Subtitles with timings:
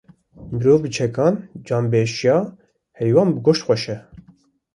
[0.51, 2.35] Mirov bi çekan, can bi eşya,
[2.99, 3.97] heywan bi goşt xweş e